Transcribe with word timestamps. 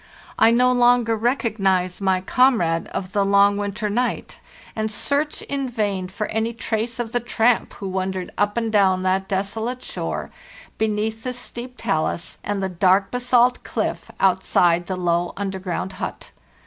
I 0.39 0.49
no 0.49 0.71
longer 0.71 1.15
rec 1.15 1.43
ognize 1.43 2.01
my 2.01 2.21
comrade 2.21 2.87
of 2.87 3.11
the 3.11 3.23
long 3.23 3.55
winter 3.55 3.87
night, 3.87 4.37
and 4.75 4.89
search 4.89 5.43
in 5.43 5.69
vain 5.69 6.07
for 6.07 6.25
any 6.29 6.53
trace 6.53 6.97
of 6.97 7.11
the 7.11 7.19
tramp 7.19 7.73
who 7.73 7.87
wandered 7.87 8.31
up 8.35 8.57
and 8.57 8.71
down 8.71 9.03
that 9.03 9.27
desolate 9.27 9.83
shore, 9.83 10.31
beneath 10.79 11.21
the 11.21 11.33
steep 11.33 11.75
talus 11.77 12.39
and 12.43 12.63
the 12.63 12.67
dark 12.69 13.11
basalt 13.11 13.63
cliff, 13.63 14.09
outside 14.19 14.87
the 14.87 14.97
low 14.97 15.33
underground 15.37 15.93
hut. 15.93 16.31